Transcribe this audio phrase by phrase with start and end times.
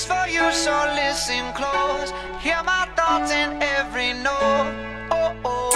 [0.00, 2.12] is for you, so listen close.
[2.40, 4.68] Hear my thoughts in every note.
[5.10, 5.70] Oh, oh.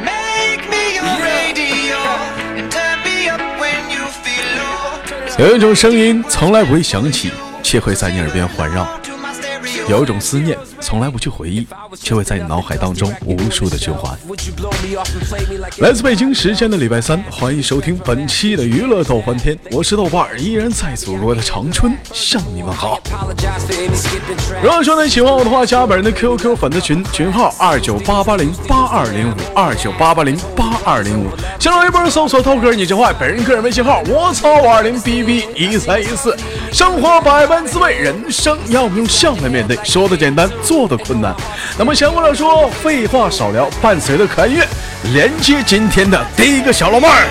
[0.00, 2.00] Make me your radio
[2.56, 5.00] and turn me up when you feel low.
[5.38, 7.32] 有一种声音从来不会响起，
[7.62, 8.86] 却会在你耳边环绕.
[9.88, 11.66] 有一种思念从来不去回忆，
[12.02, 14.18] 却会在你脑海当中无数的循环。
[15.78, 23.00] 来自北京时间的礼拜三，欢迎收听本期的娱乐逗翻天，我是豆瓣，依然在祖国的长春向你们好。
[24.60, 31.28] 如果说你喜欢我的话，加本人的 QQ 粉丝群，群号二九八八零八二零五二九八八零八二零五。
[31.60, 36.36] 新浪微博搜索涛哥你真坏，本人个人微信号我操五二零 bb 一三一四。
[36.72, 41.34] 生活百般滋味，人生要我们用笑来面对，说的简单，做的困难。
[41.76, 44.66] 那么闲话少说，废话少聊，伴随着可爱乐，
[45.12, 47.28] 连接今天的第一个小老妹儿。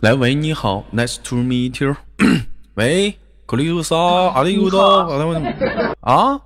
[0.00, 2.07] 来，喂，你好，Nice to meet you。
[2.78, 4.98] 喂，格里鲁萨，阿里乌多，
[6.02, 6.40] 啊？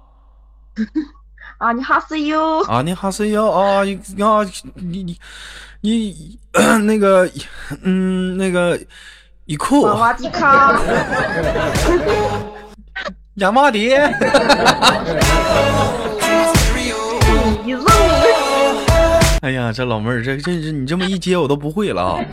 [1.58, 4.42] 啊，你好，see you，啊，你好是哟啊，你啊，
[4.76, 5.18] 你你
[5.82, 6.38] 你
[6.86, 7.28] 那个，
[7.82, 8.80] 嗯，那个
[9.44, 9.82] 一库。
[9.82, 10.80] 瓦瓦迪卡，
[13.34, 13.90] 亚麻迪，
[19.42, 22.20] 哎呀，这老妹儿，这真是你这么一接我都不会了啊！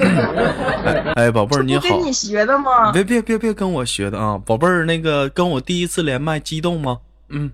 [0.85, 2.91] 哎哎，宝贝儿你好，跟你学的吗？
[2.93, 6.99] 别别别别跟我学的啊，宝贝儿，那个跟我第一次连麦激动吗？
[7.29, 7.49] 嗯，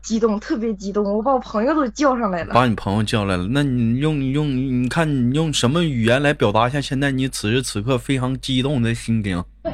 [0.00, 2.54] 激动，特别激动，我把我朋友都叫上来了。
[2.54, 9.44] 把你朋友叫来了，那你用你用你看你用什么语言来表达一下现在你此时此刻非常激动的心情？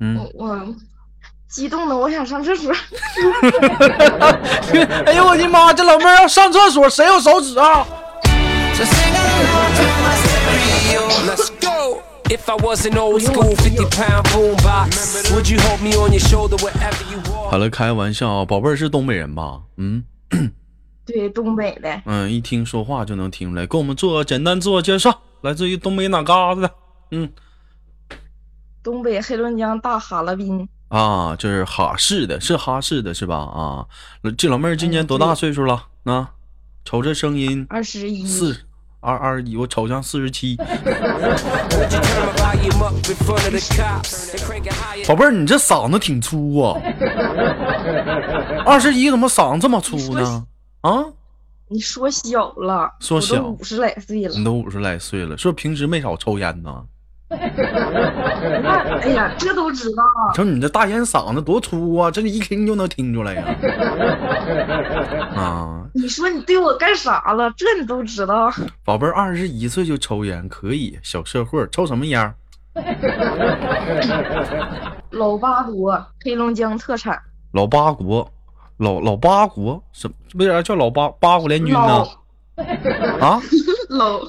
[0.00, 0.66] 嗯，我
[1.52, 2.72] 激动的，我想上厕所。
[5.04, 5.70] 哎呦我的妈！
[5.70, 7.86] 这老妹儿要上厕所，谁有手指啊？
[17.50, 19.60] 好了，开玩笑啊，宝贝儿是东北人吧？
[19.76, 20.02] 嗯，
[21.04, 22.00] 对，东北的。
[22.06, 23.66] 嗯，一听说话就能听出来。
[23.66, 26.70] 给我们做简单自我介绍，来自于东北哪嘎子的？
[27.10, 27.30] 嗯，
[28.82, 30.66] 东北黑龙江大哈尔滨。
[30.92, 33.36] 啊，就是哈市的，是哈市的是吧？
[33.36, 33.86] 啊，
[34.36, 35.86] 这老妹儿今年多大岁数了？
[36.04, 36.32] 啊，
[36.84, 38.54] 瞅这声音二十一，四
[39.00, 40.54] 二二一，我瞅像四十七。
[45.08, 46.78] 宝贝儿，你这嗓子挺粗啊！
[48.66, 50.46] 二十一怎么嗓子这么粗呢？
[50.82, 51.06] 啊，
[51.68, 54.44] 你说小了，说小五十来岁了你。
[54.44, 56.84] 都五十来岁了，是不是平时没少抽烟呢？
[58.62, 60.02] 那 哎呀，这都知道。
[60.34, 63.44] 瞅你这大烟嗓子多粗啊，这一听就能听出来呀、
[65.34, 65.84] 啊！
[65.94, 67.50] 你说你对我干啥了？
[67.56, 68.52] 这你都知道。
[68.84, 72.34] 宝贝儿，二十一岁就抽烟，可以，小社会儿，抽什么烟？
[75.10, 77.18] 老八国，黑龙江特产。
[77.52, 78.28] 老八国，
[78.78, 82.04] 老老八国，什么为啥叫老八八国联军呢？
[83.20, 83.40] 啊，
[83.88, 84.20] 老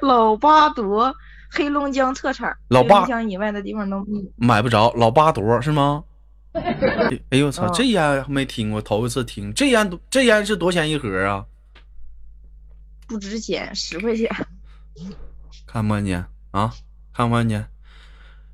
[0.00, 1.12] 老八夺，
[1.56, 2.54] 黑龙江特产。
[2.68, 4.06] 老八以外的地方都。
[4.36, 6.04] 买不着，老八朵是吗？
[6.52, 9.52] 哎哎呦我操，嗯这烟没听过，头一次听。
[9.52, 11.44] 这烟多这烟是多钱一盒啊？
[13.06, 14.30] 不值钱，十块钱。
[15.66, 16.72] 看不看见啊？
[17.12, 17.66] 看不看见？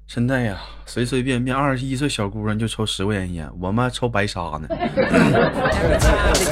[0.08, 4.68] 现在呀，随随便便二十一岁小姑娘就抽十块钱烟，我们还抽白沙呢。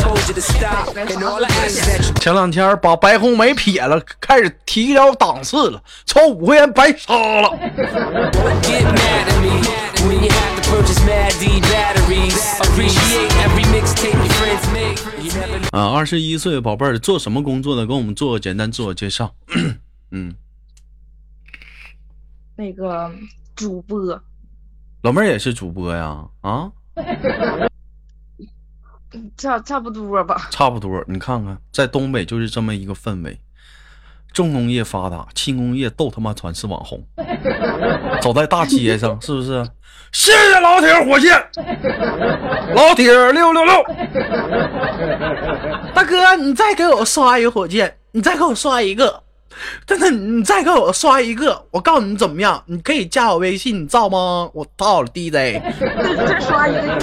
[2.20, 7.48] 前两天把白红梅撇了，开始提高档次了，抽五块钱白杀了。
[15.72, 17.86] 啊，二十一岁宝贝儿，做什么工作的？
[17.86, 19.34] 给我们做个简单自我介绍。
[20.10, 20.34] 嗯，
[22.56, 23.10] 那个
[23.56, 24.20] 主播，
[25.02, 26.70] 老妹儿也是主播呀，啊。
[29.36, 30.48] 差差不多吧。
[30.50, 31.02] 差不多。
[31.06, 33.38] 你看看，在东北就是这么一个氛围，
[34.32, 37.04] 重工业发达，轻工业都他妈全是网红。
[38.20, 39.66] 走在大街上，是不是？
[40.12, 41.40] 谢谢老铁火箭，
[42.74, 43.84] 老铁六六六。
[45.94, 49.22] 大哥，你再给我刷一个火箭，你再给我刷一个。
[49.86, 52.62] 真的，你再给我刷一个，我告诉你怎么样？
[52.66, 54.48] 你可以加我微信，你造吗？
[54.54, 55.60] 我操了 DJ。
[56.16, 56.98] 再刷一个.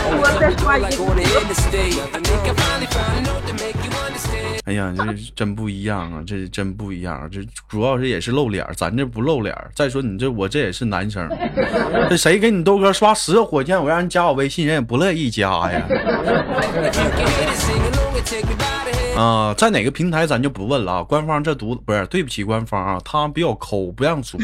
[4.65, 5.03] 哎呀，这
[5.33, 7.29] 真不一样啊，这真不一样。
[7.31, 7.39] 这
[7.69, 9.55] 主要是也是露脸，咱这不露脸。
[9.73, 11.29] 再说你这我这也是男生，
[12.09, 15.87] 这谁给你豆哥刷十个火箭，我让人加我微信，人也不乐意加呀。
[19.17, 21.03] 啊，在哪个平台咱就不问了啊。
[21.03, 24.39] 官方这读不是对不起官方啊，他比较抠，不让说。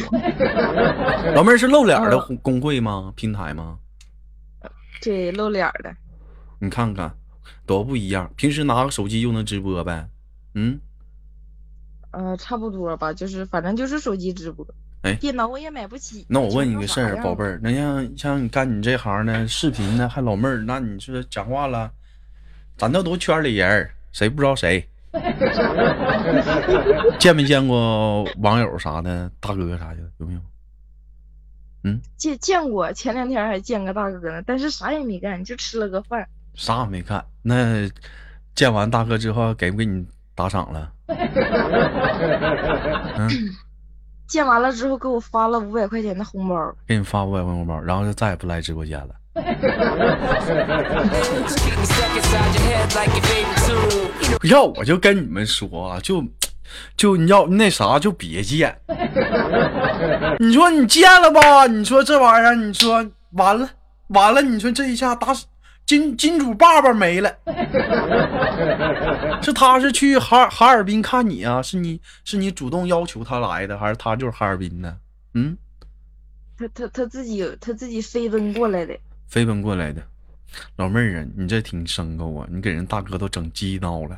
[1.35, 3.13] 老妹儿是露脸的嗯公会吗？
[3.15, 3.77] 平台吗？
[5.01, 5.95] 对，露脸的。
[6.59, 7.13] 你看看
[7.65, 8.31] 多不一样。
[8.35, 10.07] 平时拿个手机就能直播呗？
[10.55, 10.79] 嗯，
[12.11, 14.65] 呃，差不多吧，就是反正就是手机直播。
[15.03, 16.25] 哎电脑我也买不起。
[16.29, 21.91] 那我问你个事儿，宝贝儿，那像像你干你这行的视频呢，还老妹儿，那你说讲话了，
[22.77, 24.87] 咱这都圈里人儿，谁不知道谁？
[27.19, 30.39] 见没见过网友啥的，大哥啥的，有没有？
[31.83, 36.25] 嗯见见过，前两天还见个大哥呢，但是啥也没干，就吃了个饭。
[36.55, 37.23] 啥也没干。
[37.41, 37.89] 那
[38.55, 40.91] 见完大哥之后，给不给你打赏了？
[43.17, 43.29] 嗯，
[44.25, 49.13] 见完了之后给我发了五百块钱的红包，给你发五百块红包，然后就再也不来直播间了。
[54.43, 56.23] 要我就跟你们说啊，就
[56.95, 58.77] 就你要那啥就别见。
[60.39, 61.65] 你说你见了吧？
[61.67, 63.69] 你说这玩意儿，你说完了
[64.09, 65.29] 完了，你说这一下打
[65.85, 67.35] 金金主爸爸没了。
[69.41, 71.61] 是他是去哈哈尔滨看你啊？
[71.61, 74.95] 是你是你主动要求他来的，还是他就是哈尔滨的？
[75.33, 75.57] 嗯，
[76.57, 78.95] 他他他自己他自己飞奔过来的。
[79.33, 79.99] 飞奔过来的。
[80.75, 82.45] 老妹儿啊，你这挺牲口啊！
[82.51, 84.15] 你给人大哥都整激闹了，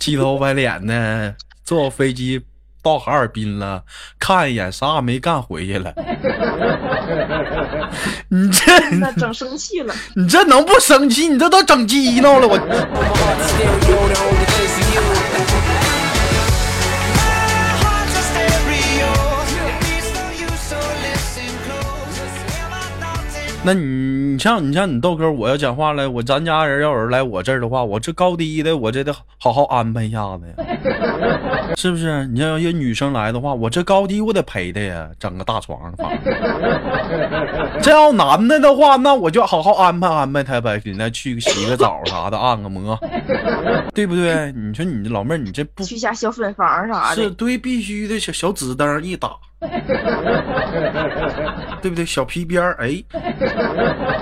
[0.00, 2.40] 鸡头白脸的，坐飞机
[2.82, 3.84] 到哈尔滨了，
[4.18, 5.92] 看一眼啥也没干，回去了。
[8.30, 11.28] 你这那整生气了，你这能不生气？
[11.28, 12.56] 你这都整激闹了，我
[23.62, 30.54] 那你你像你像你豆哥，我要讲话了，我咱家人要有人来我这儿的话，我这高低的我这得好好安排一下子呀，
[31.76, 32.26] 是不是？
[32.28, 36.10] 你要有女生来的话，我这高低我得陪她呀，整个大床上。
[37.82, 42.98] 这要男的的话，那我就好好安排安排他呗，给他去洗个澡啥的，按个摩，
[43.94, 44.50] 对不对？
[44.52, 47.22] 你说你这老妹儿，你这不去下小粉房啥的。
[47.22, 49.32] 是对，必须的，小小纸灯一打，
[51.82, 52.06] 对不对？
[52.06, 53.04] 小皮鞭儿，哎，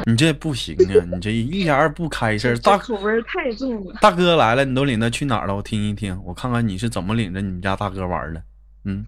[0.04, 1.04] 你这不行啊！
[1.14, 2.58] 你这一点儿也不开事儿。
[2.58, 3.96] 大口味太重了。
[4.00, 5.54] 大哥来了，你都领他去哪儿了？
[5.54, 8.42] 我听一听，我看看你是怎么领着你们家大哥玩儿的。
[8.84, 9.06] 嗯，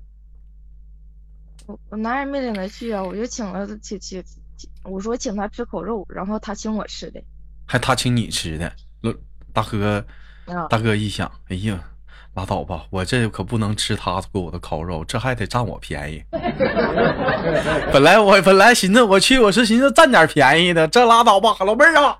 [1.67, 4.23] 我我哪儿也没领他去啊，我就请了请请，
[4.57, 7.21] 请我说请他吃口肉，然后他请我吃的。
[7.67, 9.13] 还他请你吃的，老
[9.53, 10.05] 大哥，
[10.47, 11.90] 啊，大哥一想，哎呀，
[12.35, 16.23] 拉倒吧，我这可不能吃他给我的烤肉，这还得占我便宜。
[17.93, 22.17] 本来我本来寻思我去，我是寻思占点便宜的，这拉倒吧，老妹儿啊，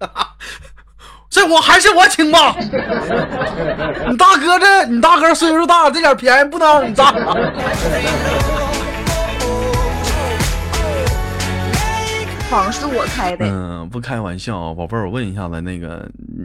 [1.28, 2.56] 这我还是我请吧。
[2.58, 7.14] 你大哥这，你大哥岁数大，这点便宜不能让你占。
[12.52, 16.44] 房是我开的，嗯，不开玩笑啊，宝贝儿，我问一下子，那个，你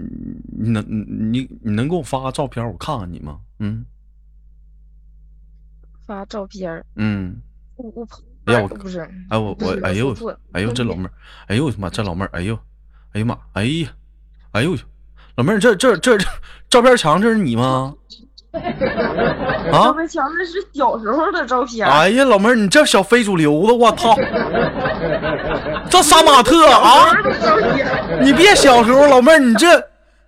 [0.57, 3.37] 你能你你你能给我发个照片，我看看你吗？
[3.59, 3.83] 嗯
[6.06, 6.85] 发照片儿。
[6.95, 7.42] 嗯。
[7.76, 8.07] 我我
[8.45, 10.16] 哎呀我不是，哎我我哎呦
[10.54, 11.11] 哎呦这老妹儿，
[11.47, 12.57] 哎呦我的妈这老妹儿，哎呦
[13.11, 13.90] 哎呀妈，哎呀
[14.52, 14.78] 哎呦，
[15.35, 16.26] 老妹儿这这这这
[16.69, 17.94] 照片墙这是你吗？
[18.54, 18.59] 照
[19.77, 19.94] 啊！
[19.94, 21.87] 片墙那是小时候的照片。
[21.87, 24.16] 哎呀，老妹儿，你这小非主流的，我操！
[25.89, 27.11] 这杀马特啊！
[28.21, 29.68] 你别小时候，老妹儿，你这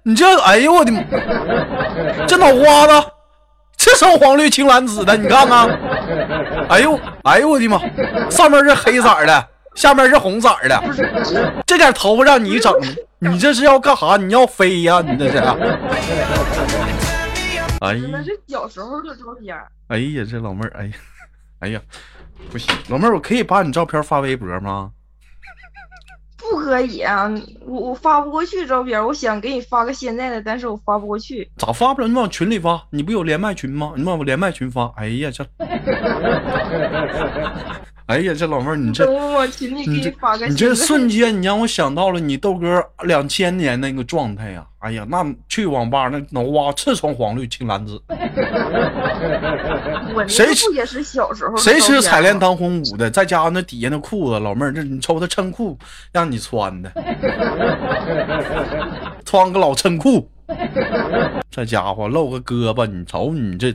[0.04, 1.02] 你这，哎呦我的妈，
[2.28, 3.08] 这脑瓜子，
[3.78, 5.16] 这什么黄绿青蓝紫的？
[5.18, 5.70] 你看看，
[6.70, 7.80] 哎呦哎呦我的妈，
[8.30, 9.46] 上面是黑色的，
[9.76, 10.84] 下面是红色的。
[11.66, 12.74] 这点头发让你整，
[13.20, 14.18] 你这是要干啥？
[14.18, 15.42] 你要飞呀、你这是？
[17.80, 19.58] 哎呀那，是小时候的照片。
[19.88, 20.94] 哎呀，这老妹儿，哎呀，
[21.60, 21.82] 哎呀，
[22.52, 24.92] 不行，老妹儿，我可以把你照片发微博吗？
[26.38, 27.30] 不可以啊！
[27.62, 31.50] 我我发不过去照片，我想给你发个现在的，但是我发不过去。
[31.58, 32.08] 咋发不了？
[32.08, 33.94] 你往群里发，你不有连麦群吗？
[33.96, 34.92] 你往我连麦群发。
[34.96, 35.46] 哎呀，这，
[38.10, 39.06] 哎呀，这老妹儿，你这
[39.70, 48.02] 你这发个你这瞬间，你让我想到了你豆哥两千年那个状态呀、哎呀，那去网吧那脑瓜赤橙黄绿青蓝紫，
[50.16, 53.12] 我谁吃也是小时候谁吃彩莲当红舞的？
[53.12, 55.78] 再加上那底下那裤子，老妹儿，这你瞅他衬裤
[56.12, 56.92] 让你穿的，
[59.24, 60.28] 穿个老衬裤，
[61.52, 63.74] 这家伙露个胳膊，你瞅你这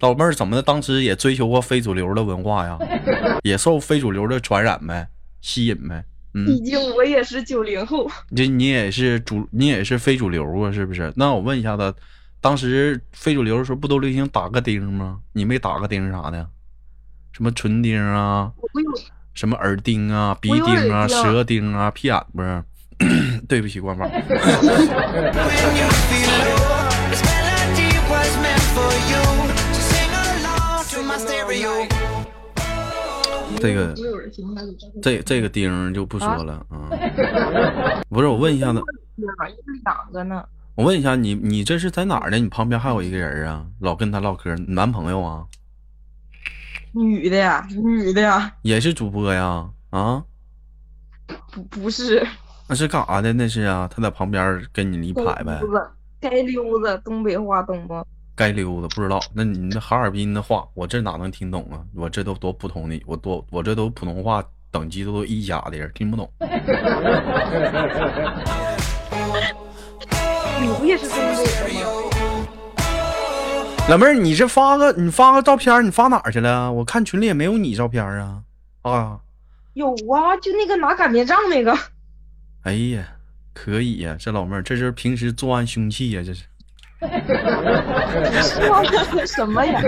[0.00, 0.62] 老妹儿怎么的？
[0.62, 2.78] 当时也追求过非主流的文化呀，
[3.42, 5.08] 也受非主流的传染呗，
[5.40, 6.04] 吸引呗。
[6.32, 11.12] 嗯毕，竟我也是九零后，这你也是主，你也是非主流啊，是不是？
[11.16, 11.92] 那我问一下子，
[12.40, 15.18] 当时非主流的时候不都流行打个钉吗？
[15.32, 16.46] 你没打个钉啥的？
[17.32, 18.52] 什么唇钉啊，
[19.34, 22.62] 什么耳钉啊、鼻钉啊、舌钉啊、屁眼不是？
[23.48, 24.08] 对不起，官方。
[33.60, 33.94] 这个
[35.02, 36.88] 这这个钉就不说了啊。
[38.08, 38.78] 不是，我问一下子，
[39.16, 39.26] 有
[39.84, 40.42] 两个呢，
[40.74, 42.38] 我问一下你，你这是在哪儿呢？
[42.38, 45.44] 你旁边还有一个人啊，老跟他唠嗑，你男朋友啊，
[46.92, 49.68] 女的呀，女的呀，也是主播呀？
[49.90, 50.24] 啊，
[51.52, 52.26] 不不是，
[52.70, 53.32] 那是干啥的？
[53.32, 55.60] 那是啊，他在旁边跟你一该排呗
[56.20, 58.06] 该溜子，东北话懂不？
[58.36, 59.20] 该溜子不知道。
[59.34, 61.82] 那你那哈尔滨的话，我这哪能听懂啊？
[61.96, 66.30] 我这都多普通的，我多我这都普通话等级都都一甲的人，听不懂。
[70.60, 71.42] 你不也是东北
[71.74, 71.90] 人吗？
[73.88, 76.70] 老妹儿，你这发个你发个照片，你发哪儿去了？
[76.70, 78.42] 我看群里也没有你照片啊。
[78.82, 79.18] 啊，
[79.72, 81.76] 有啊，就那个拿擀面杖那个，
[82.62, 83.02] 哎呀，
[83.54, 86.44] 可以呀、这老妹儿，这是平时作案凶器呀、这是。
[87.00, 87.08] 说
[89.26, 89.80] 什么呀？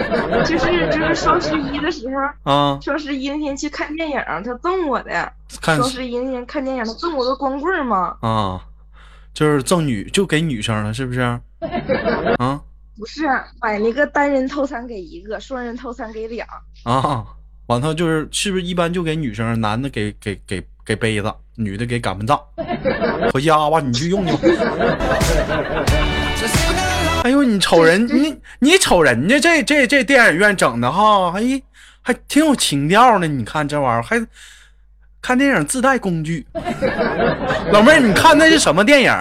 [0.47, 2.09] 就是就是双十一的时
[2.45, 5.31] 候，啊，双十一那天去看电影，他赠我的。
[5.61, 8.17] 看双十一那天看电影，他赠我个光棍儿嘛？
[8.23, 8.65] 啊，
[9.35, 11.21] 就是赠女就给女生了，是不是？
[12.39, 12.61] 啊
[12.99, 13.27] 不是，
[13.61, 16.47] 买那个单人套餐给一个，双人套餐给俩。
[16.85, 17.27] 啊，
[17.67, 22.41] 完他就是是不是一般就给女生，男的给给给给杯子，女的给擀面杖，
[23.33, 24.37] 回家吧你去用用。
[24.37, 24.47] So
[26.47, 27.23] sing along.
[27.23, 31.63] 哎呦，你瞅人，你你瞅人家这这这电影院整的哈，哎，
[32.03, 33.29] 还挺有情调呢。
[33.29, 34.27] 你看这玩意儿，还
[35.21, 36.45] 看电影自带工具。
[37.71, 39.13] 老妹儿，你看那是什么电影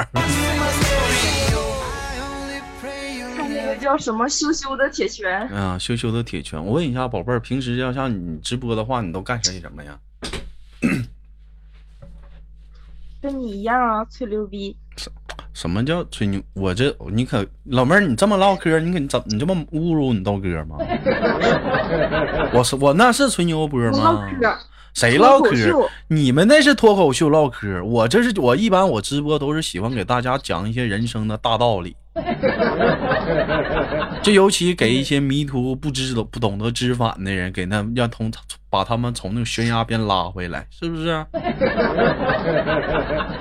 [3.38, 6.60] 看那个叫什么羞羞的铁拳，啊，羞羞的铁拳。
[6.66, 9.96] 我问一下，宝贝儿，平时要像你直播的话，你都干些什么呀？
[13.22, 14.76] 跟你一样啊，吹牛逼。
[15.54, 16.42] 什么叫吹牛？
[16.54, 20.78] 我这你可老妹儿，你这么唠嗑，你可你怎你这么侮辱你豆哥吗？
[22.54, 24.30] 我是我那是吹牛波唠吗？
[24.40, 24.56] 嗑，
[24.94, 25.52] 谁唠嗑？
[26.08, 31.96] 你们那是脱口秀唠嗑，我这是我一般我直播都是喜欢给大家讲一些人生的大道理，
[34.24, 38.32] 就尤其给一些迷途不知不懂得知返的人，给他们让从
[38.70, 41.26] 把他们从那个悬崖边拉回来，是不是？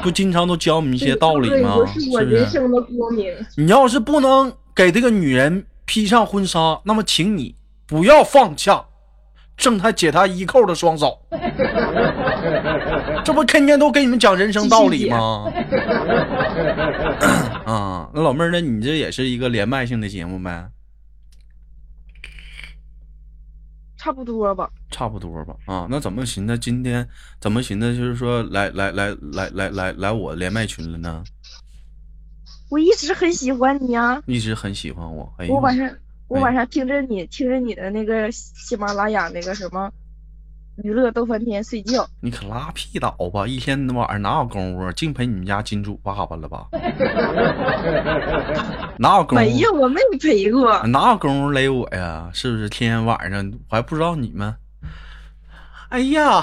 [0.03, 1.77] 不经常都教我们一些道理吗？
[1.79, 2.25] 这是不是？
[2.25, 3.33] 人生的光明。
[3.57, 7.55] 你要是不能给这个女人披上婚纱，那么请你
[7.87, 8.85] 不要放下
[9.57, 11.19] 挣她解她衣扣的双手。
[13.25, 15.51] 这不天天都给你们讲人生道理吗？
[17.67, 20.71] 啊，那老妹儿，那你这也是一个连麦性的节目呗？
[23.99, 25.55] 差不多吧，差不多吧。
[25.67, 27.07] 啊，那怎么寻思今天
[27.41, 31.23] 怎么寻思就是说来来来来来来来我连麦群了呢？
[32.71, 34.23] 我一直很喜欢你啊。
[34.27, 35.33] 一直很喜欢我。
[35.39, 35.89] 哎我晚上
[36.29, 39.91] 我哎晚上听着你听着你的那个喜马拉雅那个什么
[40.83, 43.47] 娱乐逗翻天睡觉，你可拉屁倒吧！
[43.47, 44.91] 一天晚上哪有功夫？
[44.93, 46.69] 净陪你们家金主爸爸了吧？
[48.99, 49.45] 哪有功夫？
[49.45, 50.83] 没有我没陪过。
[50.87, 52.31] 哪有功夫勒我呀？
[52.33, 52.67] 是不是？
[52.71, 54.55] 天天晚上我还不知道你们。
[55.91, 56.41] 哎呀，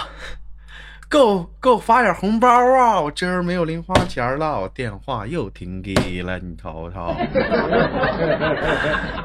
[1.09, 2.99] 给我给我发点红包啊！
[2.99, 7.15] 我今儿没有零花钱了，我电话又停机了，你瞅瞅。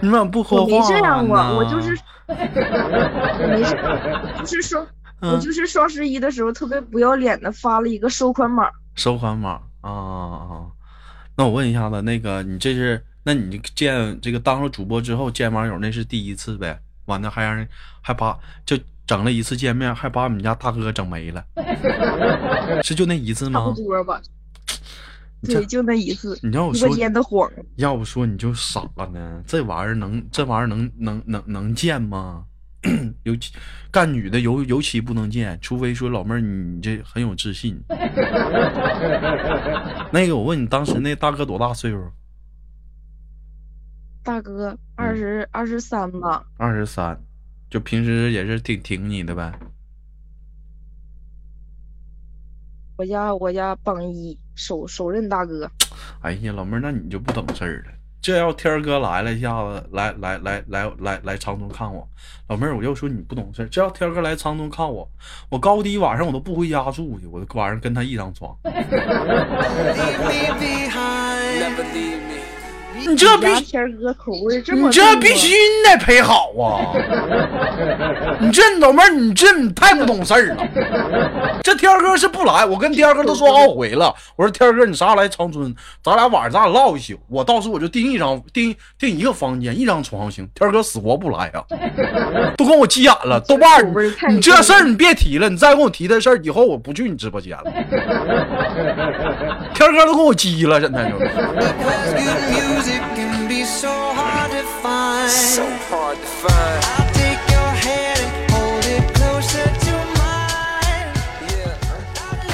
[0.00, 1.98] 你们不说我话没这样过，呢我就是
[2.28, 2.34] 我
[3.50, 3.76] 没事，
[4.38, 4.80] 就是说，
[5.20, 10.66] 我嗯就是双十一的时候特别不要脸的发了一个收款码，收款码啊啊啊！
[11.34, 16.78] 那我问一下子，那个你这是，那你见这个当了主播之后见网友那是第一次呗？
[17.06, 17.68] 完了还让人
[18.00, 21.44] 还把就整了一次见面，还把我们家大哥整没了，
[22.82, 23.74] 是就那一次差不吗？
[23.76, 24.20] 多吧。
[25.44, 26.88] 对，就那一次，你让我说。
[27.76, 29.42] 要不说你就傻呢？
[29.44, 32.44] 这玩意儿能这玩意儿能能能能见吗？
[33.24, 33.52] 尤其
[33.90, 37.76] 干女的尤尤其不能见，除非说老妹儿你这很有自信。
[40.12, 42.08] 那个我问你，当时那大哥多大岁数？
[44.22, 47.20] 大哥，嗯二十二十三吧，二十三，
[47.72, 49.50] 就平时也是挺挺你的呗。
[52.98, 55.70] 我家我家榜一首首任大哥，
[56.20, 57.92] 哎呀，老妹儿，那你就不懂事儿了。
[58.20, 62.06] 这要天儿哥来了一下子，来来来来来来长春看我，
[62.48, 63.66] 老妹儿，我就说你不懂事儿。
[63.68, 65.10] 这要天儿哥来长春看我，
[65.48, 68.54] 我高低晚上我都不回家住去，我晚上跟他一张床。
[73.06, 76.94] 你这必须天哥口味这么你这必须你得陪好啊！
[78.40, 80.68] 你这老妹儿，你这你太不懂事儿了。
[81.62, 84.14] 这天哥是不来，我跟天哥都说好回了。
[84.36, 85.74] 我说天哥，你啥时候来长春？
[86.02, 87.14] 咱俩晚上咱俩唠一宿。
[87.28, 90.48] 我到时候我就订一张订订一个房间，一张床行。
[90.54, 91.62] 天哥死活不来啊、
[92.56, 93.40] 都跟我急眼了。
[93.40, 93.68] 豆瓣
[94.28, 97.64] 你你这事儿你别提了，你再跟我提这事儿，以后我不去你直播间了。
[99.74, 101.18] 天哥都跟我急了，现在就。
[103.62, 105.30] Be so hard to find.
[105.30, 106.82] So hard to find.
[106.98, 111.14] I'll take your hand and hold it closer to mine.
[111.46, 111.70] Yeah.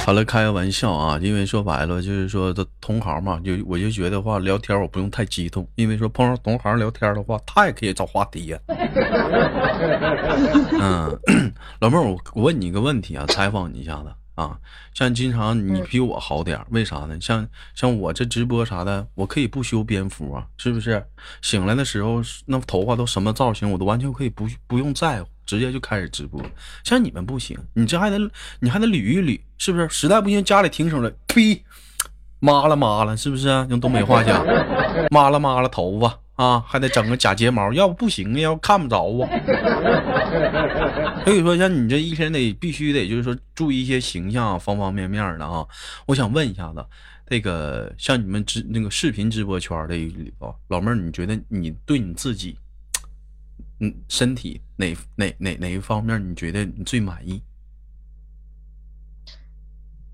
[0.04, 8.58] 好了，开个玩笑啊，因为说白了就是说这同行嘛，就我就觉得话聊天我不用太激动，因为说碰上同行聊天的话，他也可以找话题呀、
[10.78, 11.18] 嗯，
[11.80, 14.56] 老妹儿，我我问你一个问题啊，采访你一下子啊，
[14.94, 17.18] 像经常你比我好点儿，为啥呢？
[17.20, 21.04] 像像我这直播啥的，我可以不修边幅啊，是不是？
[21.42, 26.40] 醒来的时候那头发都什么造型，我都完全可以不不用在乎，直接就开始直播。
[26.84, 28.30] 像你们不行，你这还得
[28.60, 29.88] 你还得捋一捋，是不是？
[29.88, 31.64] 实在不行家里停手了，呸，
[32.38, 33.48] 抹了抹了，是不是？
[33.68, 34.46] 用东北话讲，
[35.10, 39.28] 抹了抹了头发啊，还得整个假睫毛，要不不行啊，要看不着啊。
[41.26, 45.66] 所以说，像你这一天得必须得就是说注意一些形象方方面面的啊。
[46.06, 46.86] 我想问一下子，
[47.26, 52.56] 这个像你们直那个视频直播圈的里头，老妹儿，你觉得你对你自己，
[53.80, 57.42] 嗯，身体哪哪哪哪一方面你觉得你最满意？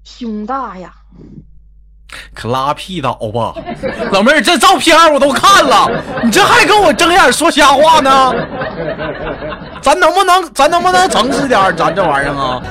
[0.04, 0.96] 胸大呀，
[2.34, 3.54] 可拉屁倒吧！
[4.12, 5.88] 老妹儿，这照片我都看了，
[6.24, 8.32] 你这还跟我睁眼说瞎话呢？
[9.80, 11.74] 咱能不能咱能不能诚实点？
[11.76, 12.62] 咱这玩意儿啊.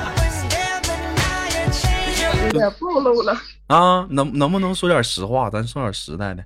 [2.52, 3.36] 有点暴露了。
[3.66, 5.48] 啊，能能不能说点实话？
[5.50, 6.44] 咱说点实在的。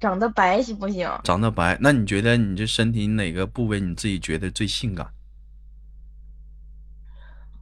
[0.00, 1.08] 长得白行不行？
[1.22, 5.06] 长得白，那你觉得你这身体哪个部位你自己觉得最性感？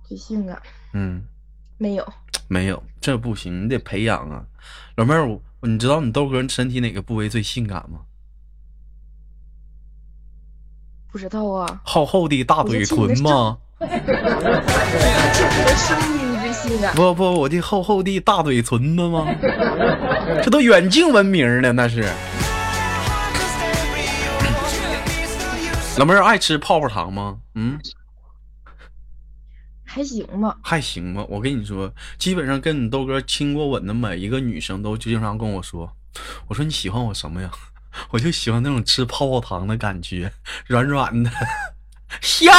[0.09, 0.61] 最性感
[0.92, 1.22] 嗯，
[1.78, 2.12] 没有？
[2.52, 4.44] 没有，这不行，你得培养啊。
[4.96, 8.00] 老妹儿，我你知道你豆哥身体哪个部位最性感吗？
[11.10, 11.80] 不知道啊。
[11.82, 13.56] 厚厚的大嘴唇吗？
[13.78, 16.94] 我的声音最性感。
[16.94, 19.26] 不不，我的厚厚的大嘴唇子吗？
[20.44, 22.02] 这都远近闻名的，那是。
[25.96, 27.38] 老妹儿爱吃泡泡糖吗？
[27.54, 27.78] 嗯，
[29.92, 30.57] 还行吧。
[30.62, 31.22] 还行吧。
[31.28, 35.94] 我跟你说，基本上跟你豆哥亲过吻的每一个女生都经常跟我说，
[36.48, 37.50] 我说你喜欢我什么呀？
[38.11, 40.33] 我就喜欢那种吃泡泡糖的感觉，
[40.66, 41.31] 软软的，
[42.22, 42.55] 香，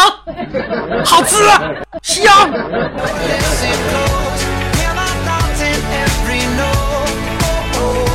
[1.04, 1.38] 好吃，
[2.04, 2.32] 香。
[7.76, 8.14] Oh, oh.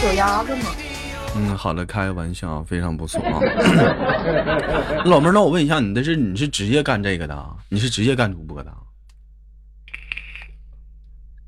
[0.00, 0.83] 脚丫子嘛。
[1.36, 3.40] 嗯，好的，开个玩笑，非常不错啊。
[5.04, 7.56] 老妹儿，那我问一下，你的是你是职业干这个的啊？
[7.68, 8.78] 你是职业干主播的啊？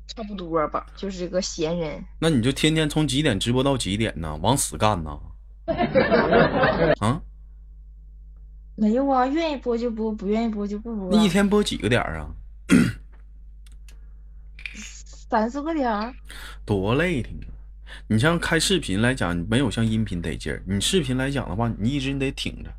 [0.07, 2.03] 差不多吧，就是个闲人。
[2.19, 4.35] 那你就天天从几点直播到几点呢？
[4.41, 5.17] 往死干呢？
[6.99, 7.21] 啊？
[8.75, 11.31] 没有啊，愿意播就播，不愿意播就不播那一啊。
[11.31, 12.29] 天播几个点儿啊？
[15.29, 16.13] 三四个点儿，
[16.65, 17.56] 多累挺啊！
[18.07, 20.61] 你像开视频来讲，没有像音频得劲儿。
[20.67, 22.69] 你视频来讲的话，你一直你得挺着。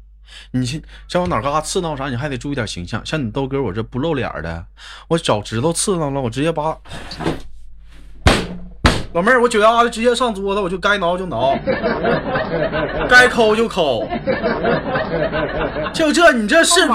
[0.50, 3.04] 你像像我哪嘎刺挠啥，你还得注意点形象。
[3.04, 4.66] 像你豆哥，我这不露脸的，
[5.08, 6.76] 我脚趾头刺挠了，我直接把
[9.14, 11.58] 老妹儿，我脚丫子直接上桌子，我就该挠就挠，
[13.08, 14.06] 该抠就抠。
[15.94, 16.94] 就这，你这视频，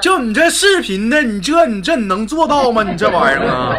[0.00, 2.84] 就你这视频的，你这你这你能做到吗？
[2.84, 3.74] 你这玩意儿啊，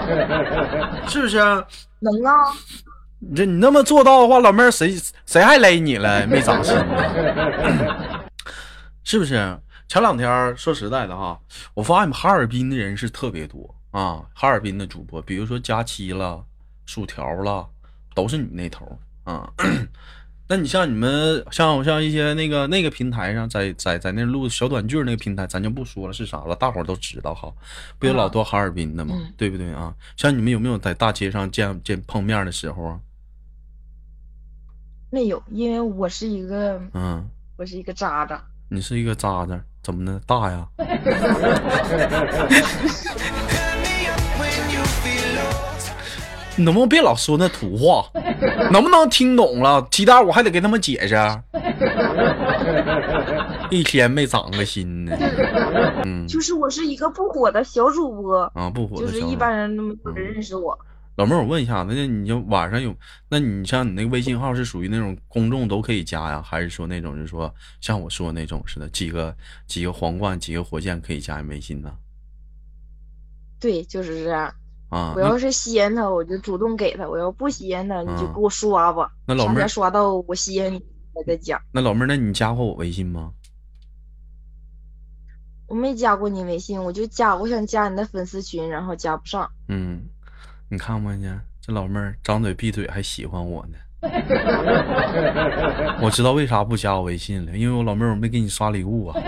[1.07, 1.37] 是不是？
[1.37, 2.90] 能啊，你
[3.35, 6.25] 这你那么做到的话，老妹儿谁谁还勒你了？
[6.27, 8.23] 没长心呢，
[9.03, 9.57] 是不是？
[9.87, 11.39] 前两天儿说实在的哈，
[11.73, 16.43] 我发现哈尔滨的人是特别多啊，哈尔滨的主播，比如说佳期了、
[16.85, 17.67] 薯条了，
[18.15, 19.51] 都是你那头儿啊。
[20.47, 27.49] 那你像你们像像一些那个那个平台上，在在在那录小短剧儿那个平台，咱就不说了是啥了，大伙儿都知道哈。
[27.99, 29.15] 不有老多哈尔滨的吗？
[29.17, 29.93] 嗯对不对啊？
[30.17, 32.99] 像你们有没有在大街上见见碰面的时候啊？
[35.11, 37.23] 没有，因为我是一个嗯，
[37.57, 40.19] 我是一个渣渣，你是一个渣渣，怎么的？
[40.25, 40.65] 大呀.
[46.55, 48.05] 你 能不能别老说那土话？
[48.71, 49.85] 能不能听懂了？
[49.91, 51.15] 鸡蛋我还得给他们解释。
[53.69, 55.15] 一天没长个心呢。
[56.03, 60.77] 嗯就是我是一个不火的小主播，啊，不火就是一般人都没有人认识我。
[61.15, 62.95] 老妹儿，我问一下，那你就晚上有？
[63.29, 69.35] 那你像你那个微信号是属于那种公众都可以加呀，还是说那种就是说像我说那种似的，几个
[69.67, 71.95] 几个皇冠、几个火箭可以加你微信呢？
[73.59, 74.53] 对，就是这样。
[74.89, 79.13] 啊，我要是吸引他，我就主动给他；我要不吸引他，你就嗯给我刷吧。
[79.25, 81.61] 那老妹儿刷到我吸引你，我再加。
[81.71, 83.31] 那老妹儿，那你加过我微信吗？
[85.67, 89.49] 我没加过你微信，我就加，我想加你的粉丝群，然后加不上。
[89.69, 90.01] 嗯，
[90.73, 93.77] 你看吧呢，这老妹儿张嘴闭嘴还喜欢我呢。
[96.01, 99.21] 我知道为啥不加我微信了，因为我老妹儿我没给你刷礼物啊。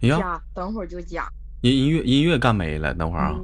[0.00, 0.37] Yeah.
[0.58, 1.24] 等会儿就讲。
[1.60, 3.38] 音音乐音乐干没了，等会儿啊。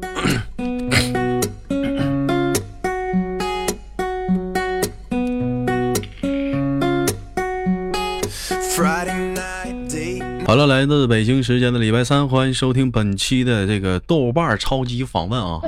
[10.55, 15.61] 好了，来自北京时间的礼拜三，欢迎收听本期的这个豆瓣超级访问啊！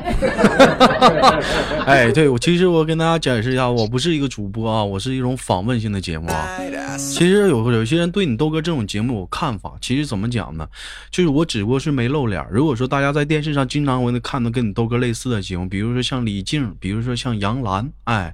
[1.84, 6.56] 哎，对我其实我跟大家解释一下，我不是一个主播啊，我是一种访问性的节目啊。
[6.96, 10.64] 其实有有些人对你豆哥这种节目有看法，其实怎么讲呢？
[11.10, 12.46] 就是我只不过是没露脸。
[12.48, 18.32] 如果说大家在电视上经常会能看到跟你豆哥类似的节目，比如说像李静，比如说像杨澜，哎，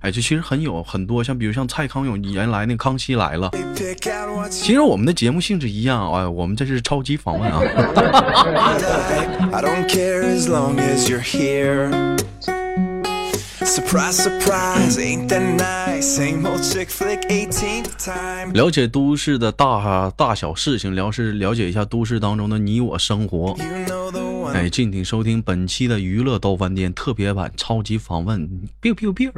[0.00, 3.48] 哎，就其实很有很多，像比如像蔡康永原来那《康熙来了》，
[4.48, 7.60] 其实我们的节目性质一样，哎，我们这是超级访问啊。
[7.60, 9.28] you like.
[9.52, 11.90] I don't care as long as you're here.
[13.64, 16.02] Surprise, surprise, ain't that nice?
[16.02, 18.52] Same old chick flick, 18th time.
[18.52, 23.56] 了解都市的大大小事情，了是了解一下都市当中的你我生活。
[24.52, 28.46] 哎，敬请收听本期的娱乐豆翻天特别版超级访问
[28.82, 29.32] ，biu biu biu。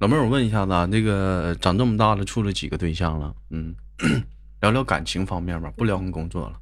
[0.00, 3.34] 老妹儿，我问一下子啊，这个长这么大了，处了几个对象了？
[3.50, 3.74] 嗯，
[4.62, 6.54] 聊聊感情方面吧，不聊跟工作了。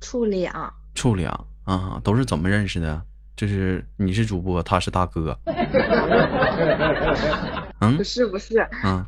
[0.00, 1.30] 处俩，处俩
[1.62, 3.00] 啊，都是怎么认识的？
[3.36, 5.38] 就是你是主播，他是大哥。
[7.78, 9.06] 嗯不是不是嗯，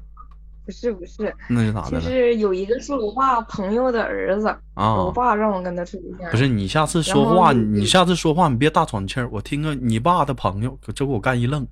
[0.65, 2.01] 不是不是，那是咋的了？
[2.01, 6.31] 就是有一个是我爸朋友的儿子，啊，我爸让我跟他处对象。
[6.31, 11.67] 不是你下次说话，你下次说话你别大喘气儿，我听个你爸的朋友，这给我干一愣，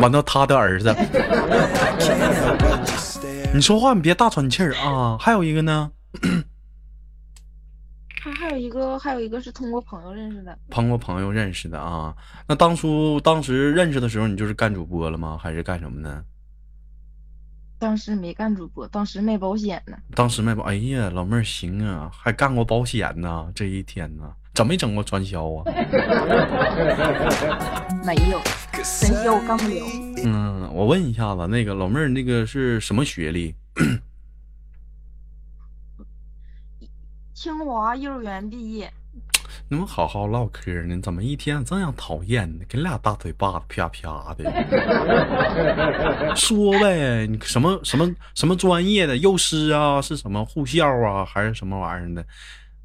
[0.00, 0.94] 完了他的儿子.
[3.54, 5.18] 你说话你别大喘气儿啊！
[5.20, 5.90] 还有一个呢，
[8.18, 12.14] 还还有一个还有一个是通过朋友认识的，通过朋友认识的啊。
[12.48, 15.38] 那当初当时认识的时候，你就是干主播了吗？
[15.38, 16.24] 还是干什么呢？
[17.82, 19.98] 当时没干主播，当时卖保险呢。
[20.14, 25.64] 当时卖保，哎呀，老妹儿行啊，还干过保险呢，这一天呢，整没整过传销啊？
[28.06, 28.40] 没有，
[28.70, 29.84] 传销干不了。
[30.24, 33.52] 嗯，我问一下子，那个老妹儿，那个是什么学历？
[37.34, 38.92] 清华幼儿园毕业，
[39.72, 42.64] 你们好好唠嗑呢，怎么一天这样讨厌呢？
[42.68, 44.44] 给你俩大嘴巴子啪啪的。
[46.36, 49.16] 说呗，你什么什么什么专业的？
[49.16, 49.98] 幼师啊？
[50.02, 51.24] 是什么护校啊？
[51.24, 52.22] 还是什么玩意儿的？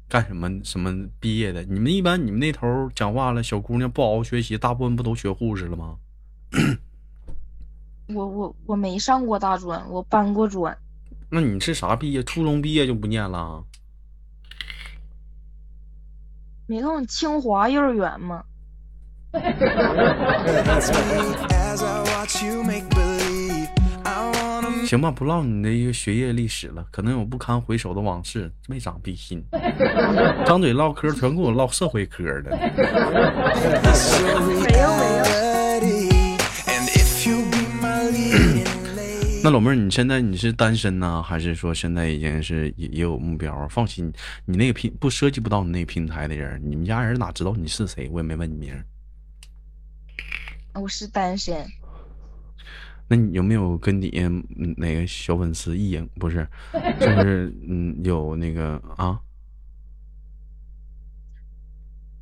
[0.08, 1.62] 干什么什么毕业的？
[1.64, 5.94] 你们一般你们那头讲话了，小姑娘不好好学习，大部分不都学护士了吗？
[8.14, 10.74] 我我我没上过大专，我搬过砖。
[11.28, 12.22] 那你是啥毕业？
[12.22, 13.62] 初中毕业就不念了？
[16.68, 18.42] 没看清华幼儿园吗
[24.86, 29.42] 行吧，不唠你的一个学业历史了，可能有不堪回首的往事，没长逼心。
[30.44, 32.50] 张嘴唠嗑，全给我唠社会嗑的。
[32.50, 32.58] 没
[34.78, 35.24] 有 没有，
[39.48, 43.66] 那老妹儿，你现在你是单身呢，还是说现在已经是也也有目标啊？
[43.66, 44.12] 放心，
[44.44, 48.10] 你那个平不涉及不到你那个平台的人，你们家人哪知道你是谁？
[48.12, 48.84] 我也没问你名。
[50.74, 51.66] 我是单身。
[53.08, 54.44] 那你有没有跟你嗯
[54.76, 56.46] 哪个小粉丝一眼不是，
[57.00, 59.18] 就是 嗯有那个啊？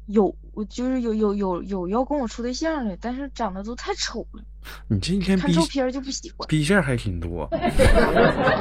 [0.07, 4.45] 有，我就是有有有有要跟我处对象的，但是长得都太丑了，
[4.89, 6.47] 你这一天逼看照片儿就不喜欢。
[6.49, 7.49] 逼事儿还挺多，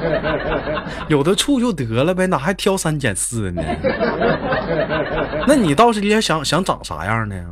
[1.10, 3.62] 有的处就得了呗，哪还挑三拣四呢？
[5.48, 7.48] 那你倒是也想想长啥样的呀？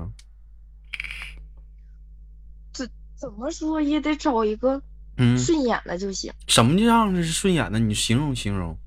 [2.71, 4.81] 怎怎么说也得找一个
[5.17, 7.77] 嗯，顺眼的就行，什么样的是顺眼的？
[7.79, 8.77] 你形容形容。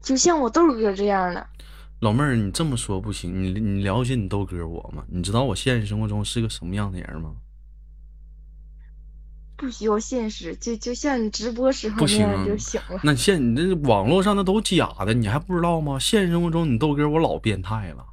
[0.00, 1.46] 就像我豆哥这样的。
[2.00, 5.04] 老妹儿，你这么说不行，你你了解你豆哥我吗？
[5.08, 7.34] 你知道我现实生活中是个什么样的人吗？
[9.58, 13.00] 不需要现实，就就像你直播时候那样就行了。
[13.02, 15.98] 那现你这网络上那都假的，你还不知道吗？
[15.98, 18.04] 现实生活中你豆哥我老变态了，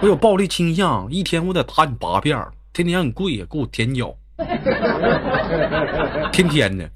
[0.00, 4.16] 我有暴力倾向，一天我得打你八遍，天天让你跪下给我舔脚，
[6.32, 6.90] 天天的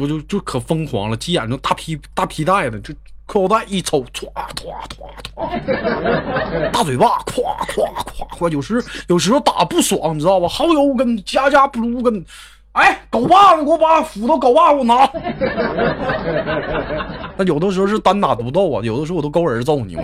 [0.00, 2.94] 我就就可疯狂了，急眼就大皮大皮带子，就
[3.26, 10.46] 裤腰带一抽，歘歘歘歘，大嘴巴，咵咵咵咵，有时有时候打不爽，你知道吧？
[10.48, 12.24] 好友跟加加 blue 跟，
[12.72, 15.10] 哎，狗把子给我把斧头狗把子给我拿。
[17.36, 19.96] 那有的时候是单打独斗啊，有的时候我都勾人揍你。
[19.96, 20.02] 我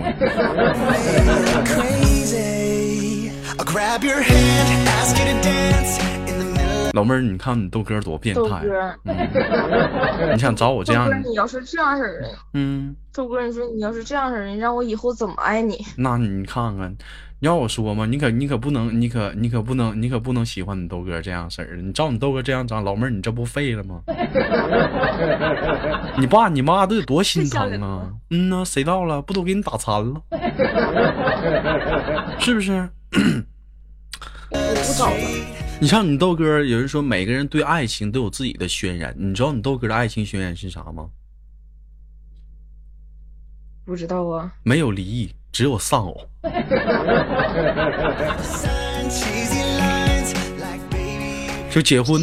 [6.93, 8.93] 老妹儿，你看你豆哥多变豆态，哥，
[10.33, 12.95] 你想找我这样豆哥，，你要是这样式儿的，嗯。
[13.13, 15.77] 豆哥，你说你要是这样式儿的，你让我以后怎么爱你？
[15.97, 16.95] 那你看看，
[17.39, 21.81] 你要我说嘛，你可你可不能，你可你可不能，你可不能喜欢你豆哥这样式儿的。
[21.81, 24.01] 你照你豆哥这样长，老妹儿你这不废了吗？
[26.17, 28.09] 你爸你妈得多心疼啊！
[28.31, 30.21] 嗯呐，谁到了不都给你打残了？
[32.39, 32.89] 是不是？
[34.51, 35.15] 我不找了，
[35.81, 41.09] 你像你豆哥，有人说每个人对爱情都有自己的宣言，你知道你豆哥的爱情宣言是啥吗？
[43.83, 44.53] 不知道啊。
[44.61, 46.21] 没有离异，只有丧偶。
[51.71, 52.21] 就结婚，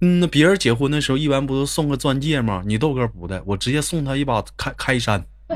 [0.00, 2.64] 嗯，那别人结婚的时候一般不都送个钻戒吗？
[2.66, 5.24] 你豆哥不的，我直接送他一把开开山，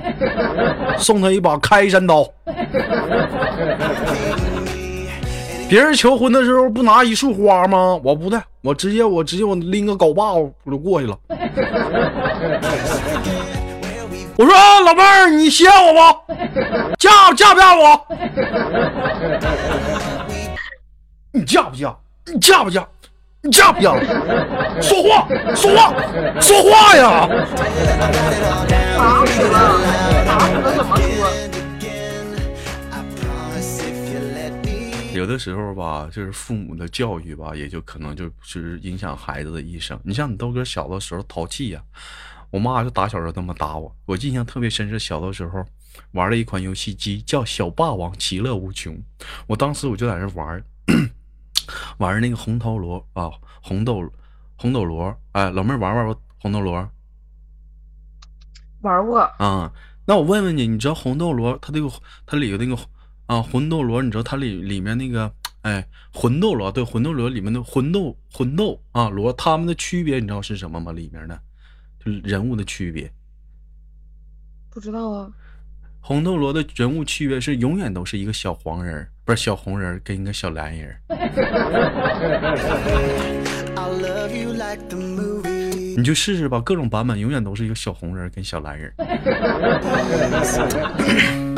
[0.96, 2.33] 送他一把开山刀。
[5.73, 7.99] 别人求婚的时候不拿一束花吗？
[8.05, 11.19] 我不的，我直接我直接我拎个镐把我就过去了。
[14.37, 14.55] 我说
[14.85, 16.35] 老妹儿，你歇我不，
[16.99, 18.07] 嫁嫁不嫁我？
[21.33, 21.97] 你嫁不嫁？
[22.27, 22.87] 你嫁不嫁？
[23.41, 23.95] 你嫁不嫁？
[24.83, 25.95] 说话，说话，
[26.39, 27.27] 说话呀！
[28.99, 29.81] 打死了，
[30.27, 31.62] 打死了怎么说？
[35.14, 39.98] 有的时候吧，就是父母的教育吧，也就可能就是影响孩子的一生。
[40.05, 41.83] 你像你豆哥小的时候淘气呀、
[42.51, 43.94] 我妈就打小就这么打我。
[44.07, 45.64] 我印象特别深是小的时候
[46.12, 48.94] 玩了一款游戏机叫《小霸王其乐无穷》，
[49.46, 50.64] 我当时我就在那玩
[51.98, 53.31] 玩那个红头罗啊，
[53.62, 54.11] 红豆
[54.57, 55.14] 红斗罗。
[55.33, 56.72] 哎，老妹儿玩玩红斗罗
[58.81, 59.72] 玩过，啊？
[60.05, 61.88] 那我问问你，你知道红斗罗它这个
[62.27, 62.77] 它里头那个
[63.33, 70.92] 啊魂斗罗，你知道它里里面那个哎魂斗罗对魂斗罗里面的魂斗魂斗啊罗，他们的区别你知道是什么吗？
[70.92, 71.40] 里面的
[72.05, 73.11] 就人物的区别。
[74.68, 75.31] 不知道啊。
[76.01, 80.95] 魂斗罗的人物区别是永远都是一个小黄人儿，不是小红人儿跟一个小蓝人.
[85.97, 89.05] 你就试试吧，各种版本永远都是一个小红人儿跟小蓝人儿。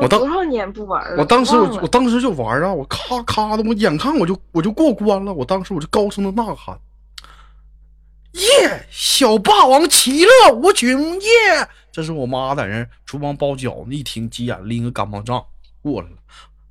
[0.00, 1.16] 我当多少年不玩了？
[1.18, 6.78] 我当时我我当时就玩啊，我咔咔的，我眼看我就我就过关了，我当时我就高声的呐喊
[8.32, 8.86] ：“耶！
[8.90, 10.88] 小霸王其乐无穷
[11.20, 11.28] 耶！”
[11.90, 15.42] 这是我妈在那厨房包饺子，一听急眼，拎个干巴杖
[15.80, 16.16] 过来了，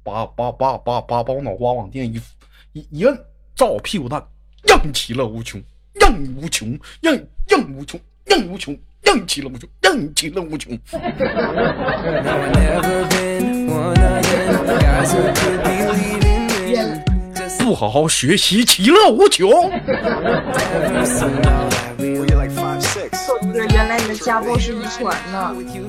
[0.03, 4.23] 把把把把把把我脑瓜往地上一一一摁，照我屁股蛋，
[4.67, 5.59] 让你其乐无穷，
[5.93, 10.77] 让你无穷，让你让你无穷，让你无穷，让你其乐无穷，让你其乐无穷。
[17.59, 19.49] 不好好学习，其乐无穷。
[23.71, 25.15] 原来你的家暴是遗传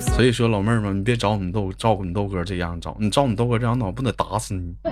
[0.01, 4.75] 所以说，老妹儿们，你别找你豆照顾你豆哥这样找，你照你豆哥这样找，不得打死你？
[4.85, 4.91] 是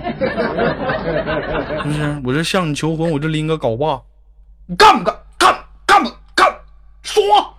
[1.83, 2.21] 不是？
[2.23, 4.01] 我这向你求婚，我这拎个镐把，
[4.67, 5.15] 你干不干？
[5.37, 5.55] 干
[5.87, 6.47] 干不干？
[7.01, 7.54] 说说。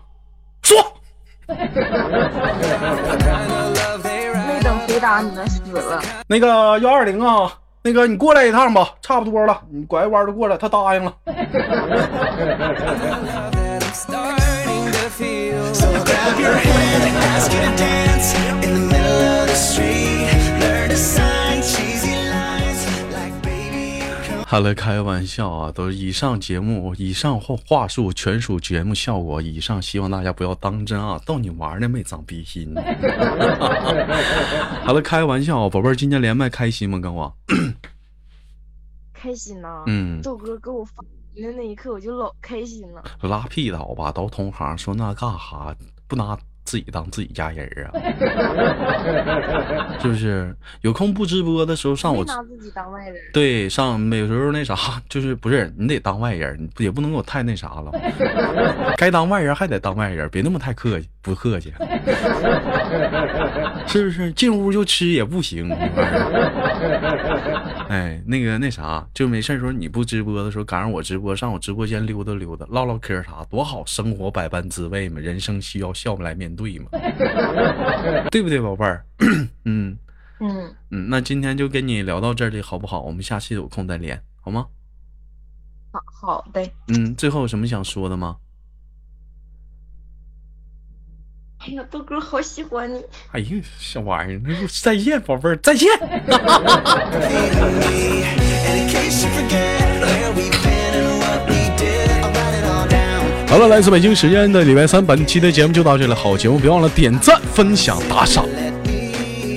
[4.03, 4.31] 没
[4.63, 6.03] 等回答，你们死了。
[6.27, 11.13] 那个幺二零啊，那个你过来一趟吧，差不多了，你拐个弯就过来，他答应了。
[24.49, 32.73] 好了，开玩笑啊，都是以上节目，以上话话术全属节目效果，以上希望大家不要当真啊，逗你玩呢，没长逼心。
[34.85, 37.01] 好了，开玩笑啊，宝贝儿，今天连麦开心吗？
[37.01, 37.37] 跟我，
[39.13, 39.83] 开心呐！
[39.87, 41.03] 嗯豆哥给我发
[41.35, 43.03] 的那一刻，我就老开心了。
[43.23, 45.75] 拉屁倒吧，都同行，说那干哈
[46.07, 47.95] 不拿自己当自己家人儿啊？
[50.03, 50.55] 是不是？
[50.83, 53.17] 有空不直播的时候上我没拿自己当外人。
[53.33, 54.77] 对，上有时候那啥，
[55.09, 57.93] 就是不是你得当外人，你也不能给我太那啥了。
[58.99, 61.73] 该当外人还得当外人，别那么太客气，不客气，
[63.87, 64.33] 是不是？
[64.33, 65.71] 进屋就吃也不行，
[67.89, 76.89] 哎，那个那啥，就没事儿时候你不直播的时候，赶上我直播，上我直播间溜达溜达，唠唠嗑啥，多好，生活百般滋味嘛，人生需要笑来面对嘛，
[78.31, 79.05] 对不对，宝贝儿？
[79.65, 79.97] 嗯。
[80.39, 83.01] 嗯，嗯，那今天就跟你聊到这里，好不好？
[83.01, 84.67] 我们下期有空再连，好吗？
[85.93, 86.69] 好好的。
[86.89, 88.37] 嗯，最后有什么想说的吗？
[91.59, 93.03] 哎呀，豆哥好喜欢你。
[93.33, 95.89] 哎呀，小玩意儿，那就再见，宝贝儿，再见。
[103.49, 106.13] 好了，来自北京时间的礼拜三，本期的节目就到这里。
[106.13, 108.45] 好节目，别忘了点赞、分享、打赏，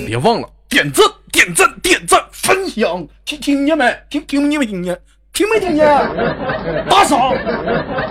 [0.06, 3.94] 别忘了点赞、点赞、点赞、分享，听听见没？
[4.10, 4.98] 听听见没听见？
[5.34, 5.86] 听没听见？
[6.90, 7.34] 打赏，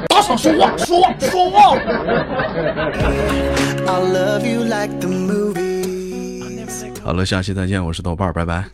[0.08, 1.76] 打赏，说话，说话，说话。
[3.86, 6.42] I'll love you like the movie.
[7.02, 8.64] 好了，下期再见，我是豆瓣，拜拜。